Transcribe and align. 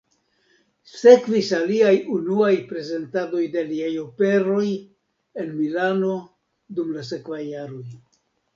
Sekvis 0.99 1.51
aliaj 1.57 1.91
unuaj 2.15 2.53
prezentadoj 2.71 3.43
de 3.57 3.65
liaj 3.69 3.91
operoj 4.05 4.65
en 5.45 5.55
Milano 5.61 6.19
dum 6.81 6.93
la 6.99 7.09
sekvaj 7.15 7.43
jaroj. 7.55 7.87